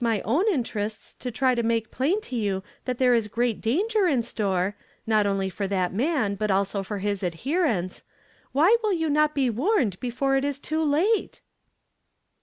303 0.03 0.33
my 0.33 0.35
own 0.35 0.51
interests 0.51 1.13
to 1.13 1.29
try 1.29 1.53
to 1.53 1.61
make 1.61 1.91
plain 1.91 2.19
to 2.19 2.35
you 2.35 2.63
that 2.85 2.97
there 2.97 3.13
is 3.13 3.27
great 3.27 3.61
danger 3.61 4.07
in 4.07 4.23
store, 4.23 4.75
not 5.05 5.27
only 5.27 5.47
for 5.47 5.67
that 5.67 5.93
man, 5.93 6.33
but 6.33 6.49
for 6.83 6.97
his 6.97 7.23
adherents, 7.23 8.03
why 8.51 8.75
will 8.81 8.93
you 8.93 9.11
not 9.11 9.35
be 9.35 9.47
warned 9.47 9.99
before 9.99 10.35
it 10.37 10.43
is 10.43 10.57
too 10.57 10.83
late 10.83 11.41